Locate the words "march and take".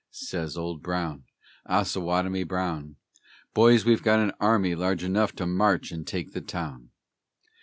5.45-6.33